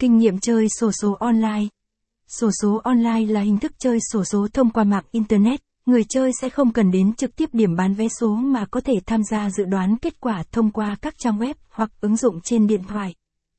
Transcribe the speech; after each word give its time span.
Kinh 0.00 0.18
nghiệm 0.18 0.38
chơi 0.38 0.66
sổ 0.68 0.90
số 0.92 1.16
online 1.20 1.64
Sổ 2.28 2.50
số 2.62 2.80
online 2.84 3.26
là 3.26 3.40
hình 3.40 3.58
thức 3.58 3.72
chơi 3.78 3.98
sổ 4.12 4.24
số 4.24 4.48
thông 4.52 4.70
qua 4.70 4.84
mạng 4.84 5.04
Internet. 5.10 5.60
Người 5.86 6.04
chơi 6.08 6.30
sẽ 6.40 6.48
không 6.50 6.72
cần 6.72 6.90
đến 6.90 7.14
trực 7.14 7.36
tiếp 7.36 7.50
điểm 7.52 7.76
bán 7.76 7.94
vé 7.94 8.08
số 8.20 8.34
mà 8.34 8.66
có 8.66 8.80
thể 8.80 8.94
tham 9.06 9.20
gia 9.30 9.50
dự 9.50 9.64
đoán 9.64 9.96
kết 9.96 10.20
quả 10.20 10.42
thông 10.52 10.70
qua 10.70 10.96
các 11.02 11.14
trang 11.18 11.38
web 11.38 11.54
hoặc 11.70 11.90
ứng 12.00 12.16
dụng 12.16 12.40
trên 12.40 12.66
điện 12.66 12.82
thoại. 12.88 13.14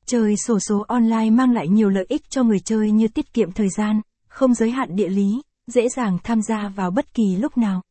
Chơi 0.06 0.36
sổ 0.38 0.60
số 0.60 0.86
online 0.88 1.30
mang 1.30 1.52
lại 1.52 1.68
nhiều 1.68 1.90
lợi 1.90 2.06
ích 2.10 2.30
cho 2.30 2.44
người 2.44 2.60
chơi 2.60 2.92
như 2.92 3.08
tiết 3.08 3.34
kiệm 3.34 3.52
thời 3.52 3.70
gian, 3.78 4.02
không 4.28 4.54
giới 4.54 4.72
hạn 4.72 4.96
địa 4.96 5.10
lý, 5.10 5.42
dễ 5.68 5.90
dàng 5.96 6.18
tham 6.24 6.42
gia 6.42 6.70
vào 6.76 6.92
bất 6.92 7.14
kỳ 7.14 7.36
lúc 7.36 7.58
nào. 7.58 7.82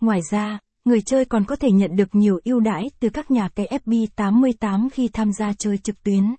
Ngoài 0.00 0.20
ra, 0.30 0.58
người 0.84 1.00
chơi 1.00 1.24
còn 1.24 1.44
có 1.44 1.56
thể 1.56 1.70
nhận 1.70 1.96
được 1.96 2.08
nhiều 2.14 2.40
ưu 2.44 2.60
đãi 2.60 2.90
từ 3.00 3.08
các 3.08 3.30
nhà 3.30 3.48
cái 3.48 3.80
FB88 3.84 4.88
khi 4.92 5.08
tham 5.12 5.32
gia 5.32 5.52
chơi 5.52 5.78
trực 5.78 6.02
tuyến. 6.02 6.34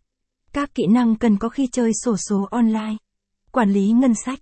Các 0.53 0.75
kỹ 0.75 0.87
năng 0.87 1.15
cần 1.15 1.37
có 1.37 1.49
khi 1.49 1.67
chơi 1.71 1.91
sổ 2.03 2.17
số 2.17 2.47
online. 2.51 2.95
Quản 3.51 3.71
lý 3.71 3.91
ngân 3.91 4.13
sách. 4.25 4.39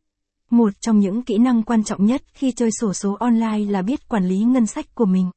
Một 0.50 0.70
trong 0.82 1.00
những 1.00 1.22
kỹ 1.22 1.38
năng 1.38 1.64
quan 1.64 1.84
trọng 1.84 2.06
nhất 2.06 2.22
khi 2.34 2.52
chơi 2.52 2.70
sổ 2.82 2.94
số 2.94 3.18
online 3.20 3.72
là 3.72 3.82
biết 3.82 4.10
quản 4.10 4.28
lý 4.28 4.38
ngân 4.40 4.66
sách 4.66 4.96
của 4.96 5.06
mình. 5.06 5.32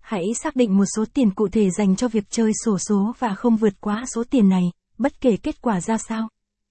Hãy 0.00 0.24
xác 0.42 0.56
định 0.56 0.76
một 0.76 0.84
số 0.96 1.04
tiền 1.14 1.30
cụ 1.30 1.48
thể 1.48 1.70
dành 1.70 1.96
cho 1.96 2.08
việc 2.08 2.24
chơi 2.30 2.52
sổ 2.64 2.78
số 2.78 3.12
và 3.18 3.34
không 3.34 3.56
vượt 3.56 3.80
quá 3.80 4.04
số 4.14 4.24
tiền 4.30 4.48
này, 4.48 4.62
bất 4.98 5.20
kể 5.20 5.36
kết 5.36 5.62
quả 5.62 5.80
ra 5.80 5.98
sao. 5.98 6.28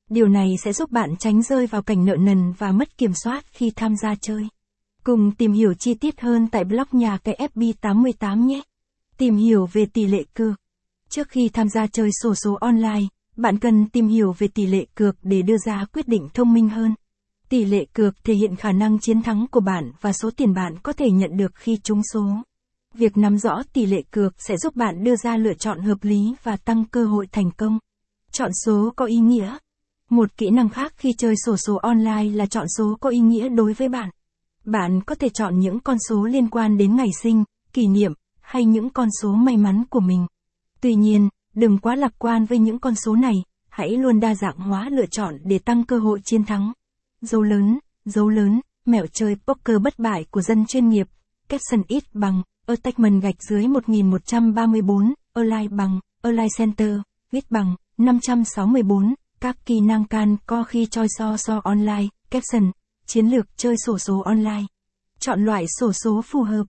Điều 0.09 0.27
này 0.27 0.47
sẽ 0.63 0.73
giúp 0.73 0.91
bạn 0.91 1.15
tránh 1.19 1.43
rơi 1.43 1.67
vào 1.67 1.81
cảnh 1.81 2.05
nợ 2.05 2.15
nần 2.19 2.51
và 2.51 2.71
mất 2.71 2.97
kiểm 2.97 3.13
soát 3.13 3.45
khi 3.51 3.71
tham 3.75 3.95
gia 3.95 4.15
chơi. 4.15 4.47
Cùng 5.03 5.31
tìm 5.31 5.53
hiểu 5.53 5.73
chi 5.73 5.93
tiết 5.93 6.21
hơn 6.21 6.47
tại 6.47 6.63
blog 6.63 6.87
nhà 6.91 7.17
cái 7.17 7.49
FB88 7.55 8.45
nhé. 8.45 8.61
Tìm 9.17 9.35
hiểu 9.35 9.69
về 9.73 9.85
tỷ 9.85 10.07
lệ 10.07 10.23
cược. 10.33 10.59
Trước 11.09 11.29
khi 11.29 11.49
tham 11.49 11.69
gia 11.69 11.87
chơi 11.87 12.09
sổ 12.21 12.35
số 12.35 12.53
online, 12.61 13.01
bạn 13.37 13.59
cần 13.59 13.89
tìm 13.89 14.07
hiểu 14.07 14.35
về 14.37 14.47
tỷ 14.47 14.65
lệ 14.65 14.85
cược 14.95 15.15
để 15.23 15.41
đưa 15.41 15.57
ra 15.65 15.85
quyết 15.93 16.07
định 16.07 16.29
thông 16.33 16.53
minh 16.53 16.69
hơn. 16.69 16.95
Tỷ 17.49 17.65
lệ 17.65 17.85
cược 17.93 18.23
thể 18.23 18.33
hiện 18.33 18.55
khả 18.55 18.71
năng 18.71 18.99
chiến 18.99 19.21
thắng 19.21 19.45
của 19.51 19.59
bạn 19.59 19.91
và 20.01 20.13
số 20.13 20.29
tiền 20.37 20.53
bạn 20.53 20.75
có 20.83 20.93
thể 20.93 21.11
nhận 21.11 21.37
được 21.37 21.51
khi 21.55 21.77
trúng 21.83 22.01
số. 22.13 22.25
Việc 22.93 23.17
nắm 23.17 23.37
rõ 23.37 23.63
tỷ 23.73 23.85
lệ 23.85 24.01
cược 24.11 24.33
sẽ 24.37 24.57
giúp 24.57 24.75
bạn 24.75 25.03
đưa 25.03 25.15
ra 25.15 25.37
lựa 25.37 25.53
chọn 25.53 25.79
hợp 25.79 25.97
lý 26.01 26.35
và 26.43 26.57
tăng 26.57 26.85
cơ 26.85 27.05
hội 27.05 27.27
thành 27.31 27.51
công. 27.57 27.79
Chọn 28.31 28.51
số 28.65 28.93
có 28.95 29.05
ý 29.05 29.15
nghĩa. 29.15 29.57
Một 30.09 30.37
kỹ 30.37 30.49
năng 30.49 30.69
khác 30.69 30.93
khi 30.97 31.13
chơi 31.17 31.35
sổ 31.45 31.57
số 31.57 31.75
online 31.75 32.23
là 32.23 32.45
chọn 32.45 32.65
số 32.77 32.97
có 32.99 33.09
ý 33.09 33.19
nghĩa 33.19 33.49
đối 33.49 33.73
với 33.73 33.89
bạn. 33.89 34.09
Bạn 34.65 35.01
có 35.01 35.15
thể 35.15 35.29
chọn 35.33 35.59
những 35.59 35.79
con 35.79 35.97
số 36.09 36.23
liên 36.23 36.49
quan 36.49 36.77
đến 36.77 36.95
ngày 36.95 37.09
sinh, 37.21 37.43
kỷ 37.73 37.87
niệm, 37.87 38.13
hay 38.41 38.65
những 38.65 38.89
con 38.89 39.07
số 39.21 39.31
may 39.31 39.57
mắn 39.57 39.83
của 39.89 39.99
mình. 39.99 40.25
Tuy 40.81 40.95
nhiên, 40.95 41.29
đừng 41.55 41.77
quá 41.77 41.95
lạc 41.95 42.13
quan 42.17 42.45
với 42.45 42.57
những 42.57 42.79
con 42.79 42.95
số 42.95 43.15
này, 43.15 43.35
hãy 43.69 43.89
luôn 43.89 44.19
đa 44.19 44.35
dạng 44.35 44.57
hóa 44.57 44.89
lựa 44.89 45.05
chọn 45.05 45.37
để 45.43 45.59
tăng 45.59 45.85
cơ 45.85 45.99
hội 45.99 46.19
chiến 46.25 46.43
thắng. 46.43 46.73
Dấu 47.21 47.41
lớn, 47.41 47.79
dấu 48.05 48.29
lớn, 48.29 48.61
mẹo 48.85 49.05
chơi 49.13 49.35
poker 49.47 49.77
bất 49.83 49.99
bại 49.99 50.25
của 50.31 50.41
dân 50.41 50.65
chuyên 50.65 50.89
nghiệp, 50.89 51.07
caption 51.49 51.83
ít 51.87 52.03
bằng, 52.13 52.41
attachment 52.67 53.21
gạch 53.21 53.43
dưới 53.49 53.67
1134, 53.67 55.13
align 55.33 55.77
bằng, 55.77 55.99
align 56.21 56.47
center, 56.57 56.99
viết 57.31 57.51
bằng, 57.51 57.75
564, 57.97 59.13
các 59.39 59.65
kỹ 59.65 59.79
năng 59.79 60.05
can 60.05 60.37
co 60.45 60.63
khi 60.63 60.85
choi 60.85 61.07
so 61.09 61.37
so 61.37 61.61
online, 61.63 62.07
caption, 62.29 62.71
chiến 63.07 63.27
lược 63.27 63.57
chơi 63.57 63.75
sổ 63.85 63.97
số 63.97 64.19
online. 64.19 64.63
Chọn 65.19 65.45
loại 65.45 65.65
sổ 65.79 65.93
số 65.93 66.21
phù 66.21 66.43
hợp. 66.43 66.63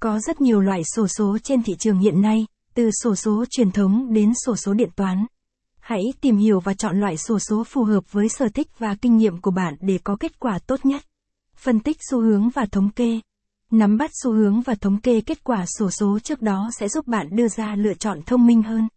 Có 0.00 0.20
rất 0.20 0.40
nhiều 0.40 0.60
loại 0.60 0.82
sổ 0.84 1.08
số 1.08 1.38
trên 1.38 1.62
thị 1.62 1.74
trường 1.78 1.98
hiện 1.98 2.22
nay, 2.22 2.46
từ 2.74 2.90
sổ 3.02 3.14
số 3.14 3.44
truyền 3.50 3.70
thống 3.70 4.12
đến 4.12 4.32
sổ 4.46 4.56
số 4.56 4.74
điện 4.74 4.90
toán. 4.96 5.26
Hãy 5.80 6.02
tìm 6.20 6.36
hiểu 6.36 6.60
và 6.60 6.74
chọn 6.74 7.00
loại 7.00 7.16
sổ 7.16 7.38
số 7.38 7.64
phù 7.64 7.84
hợp 7.84 8.12
với 8.12 8.28
sở 8.28 8.48
thích 8.48 8.68
và 8.78 8.94
kinh 8.94 9.16
nghiệm 9.16 9.40
của 9.40 9.50
bạn 9.50 9.74
để 9.80 9.98
có 10.04 10.16
kết 10.20 10.40
quả 10.40 10.58
tốt 10.58 10.86
nhất. 10.86 11.02
Phân 11.56 11.80
tích 11.80 11.96
xu 12.10 12.20
hướng 12.20 12.48
và 12.48 12.66
thống 12.72 12.90
kê. 12.90 13.20
Nắm 13.70 13.96
bắt 13.96 14.10
xu 14.22 14.32
hướng 14.32 14.60
và 14.60 14.74
thống 14.74 15.00
kê 15.00 15.20
kết 15.20 15.44
quả 15.44 15.64
sổ 15.78 15.90
số 15.90 16.18
trước 16.18 16.42
đó 16.42 16.70
sẽ 16.78 16.88
giúp 16.88 17.06
bạn 17.06 17.36
đưa 17.36 17.48
ra 17.48 17.74
lựa 17.76 17.94
chọn 17.94 18.22
thông 18.26 18.46
minh 18.46 18.62
hơn. 18.62 18.88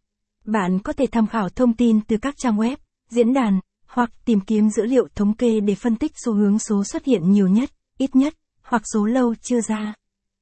Bạn 0.46 0.80
có 0.80 0.94
thể 0.94 1.06
tham 1.12 1.28
khảo 1.28 1.50
thông 1.50 1.74
tin 1.74 2.02
từ 2.02 2.18
các 2.18 2.36
trang 2.38 2.58
web, 2.58 2.76
diễn 3.10 3.34
đàn, 3.34 3.60
hoặc 3.88 4.10
tìm 4.26 4.40
kiếm 4.40 4.70
dữ 4.70 4.86
liệu 4.86 5.08
thống 5.16 5.34
kê 5.34 5.60
để 5.60 5.76
phân 5.76 5.96
tích 5.96 6.12
xu 6.26 6.34
hướng 6.34 6.60
số 6.60 6.84
xuất 6.84 7.06
hiện 7.06 7.32
nhiều 7.32 7.48
nhất, 7.48 7.70
ít 7.98 8.16
nhất, 8.16 8.34
hoặc 8.62 8.82
số 8.94 9.06
lâu 9.06 9.36
chưa 9.42 9.62
ra. 9.62 9.94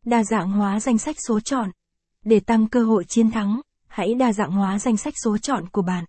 Đa 0.05 0.23
dạng 0.23 0.51
hóa 0.51 0.79
danh 0.79 0.97
sách 0.97 1.15
số 1.27 1.39
chọn. 1.39 1.69
Để 2.25 2.39
tăng 2.39 2.67
cơ 2.67 2.83
hội 2.83 3.03
chiến 3.03 3.31
thắng, 3.31 3.61
hãy 3.87 4.13
đa 4.13 4.33
dạng 4.33 4.51
hóa 4.51 4.79
danh 4.79 4.97
sách 4.97 5.13
số 5.23 5.37
chọn 5.37 5.63
của 5.71 5.81
bạn. 5.81 6.05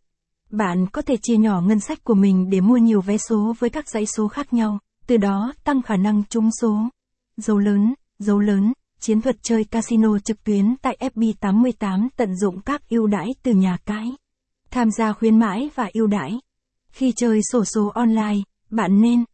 Bạn 0.51 0.87
có 0.93 1.03
thể 1.03 1.17
chia 1.23 1.37
nhỏ 1.37 1.61
ngân 1.61 1.81
sách 1.81 2.05
của 2.05 2.15
mình 2.15 2.51
để 2.51 2.61
mua 2.61 2.77
nhiều 2.77 3.01
vé 3.01 3.17
số 3.19 3.55
với 3.59 3.71
các 3.71 3.89
dãy 3.89 4.07
số 4.07 4.29
khác 4.29 4.53
nhau, 4.53 4.79
từ 5.07 5.17
đó 5.17 5.53
tăng 5.65 5.83
khả 5.83 5.97
năng 5.97 6.23
trúng 6.25 6.51
số. 6.61 6.79
Dấu 7.37 7.59
lớn, 7.59 7.95
dấu 8.19 8.39
lớn, 8.39 8.73
chiến 9.01 9.21
thuật 9.21 9.37
chơi 9.43 9.65
casino 9.65 10.19
trực 10.19 10.45
tuyến 10.45 10.75
tại 10.83 10.97
FB88 11.01 12.09
tận 12.17 12.37
dụng 12.37 12.61
các 12.61 12.89
ưu 12.89 13.07
đãi 13.07 13.35
từ 13.43 13.53
nhà 13.53 13.79
cái. 13.85 14.13
Tham 14.71 14.91
gia 14.91 15.13
khuyến 15.13 15.39
mãi 15.39 15.71
và 15.75 15.91
ưu 15.93 16.07
đãi. 16.07 16.41
Khi 16.89 17.13
chơi 17.17 17.41
sổ 17.53 17.65
số 17.65 17.89
online, 17.95 18.37
bạn 18.71 19.01
nên 19.01 19.25